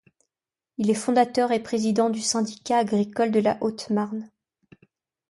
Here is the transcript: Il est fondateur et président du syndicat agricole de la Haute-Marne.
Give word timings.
Il 0.79 0.89
est 0.89 0.95
fondateur 0.95 1.51
et 1.51 1.61
président 1.61 2.09
du 2.09 2.21
syndicat 2.21 2.79
agricole 2.79 3.29
de 3.29 3.39
la 3.39 3.59
Haute-Marne. 3.61 4.31